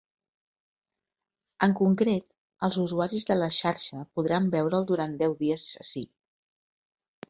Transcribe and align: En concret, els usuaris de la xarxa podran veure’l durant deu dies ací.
En 1.67 1.75
concret, 1.81 2.27
els 2.69 2.79
usuaris 2.87 3.31
de 3.33 3.39
la 3.39 3.53
xarxa 3.61 4.03
podran 4.17 4.53
veure’l 4.59 4.93
durant 4.95 5.19
deu 5.25 5.41
dies 5.47 5.73
ací. 5.89 6.09